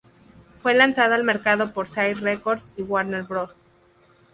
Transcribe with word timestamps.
Fue 0.63 0.73
lanzado 0.73 1.13
al 1.13 1.23
mercado 1.23 1.73
por 1.73 1.87
Sire 1.87 2.15
Records 2.15 2.63
y 2.75 2.81
Warner 2.81 3.21
Bros. 3.25 3.55